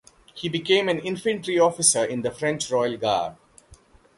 [0.33, 3.35] He became an infantry officer in the French royal guard.